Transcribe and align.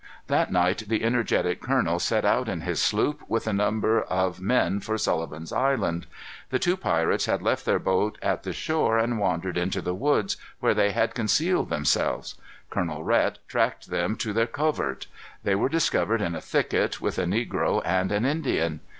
That 0.25 0.51
night 0.51 0.85
the 0.89 1.03
energetic 1.03 1.61
colonel 1.61 1.99
set 1.99 2.25
out 2.25 2.49
in 2.49 2.61
his 2.61 2.81
sloop, 2.81 3.21
with 3.27 3.45
a 3.45 3.53
number 3.53 4.01
of 4.01 4.41
men 4.41 4.79
for 4.79 4.97
Sullivan's 4.97 5.53
Island. 5.53 6.07
The 6.49 6.57
two 6.57 6.75
pirates 6.75 7.27
had 7.27 7.43
left 7.43 7.65
their 7.65 7.77
boat 7.77 8.17
at 8.19 8.41
the 8.41 8.51
shore 8.51 8.97
and 8.97 9.19
wandered 9.19 9.59
into 9.59 9.79
the 9.79 9.93
woods, 9.93 10.37
where 10.59 10.73
they 10.73 10.89
had 10.91 11.13
concealed 11.13 11.69
themselves. 11.69 12.33
Colonel 12.71 13.03
Rhet 13.03 13.37
tracked 13.47 13.91
them 13.91 14.15
to 14.15 14.33
their 14.33 14.47
covert. 14.47 15.05
They 15.43 15.53
were 15.53 15.69
discovered 15.69 16.19
in 16.23 16.33
a 16.33 16.41
thicket, 16.41 16.99
with 16.99 17.19
a 17.19 17.25
negro 17.25 17.79
and 17.85 18.11
an 18.11 18.25
Indian. 18.25 18.79